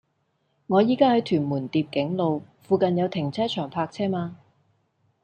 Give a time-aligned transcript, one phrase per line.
[0.65, 4.35] 我依家喺屯門蝶景路，附近有停車場泊車嗎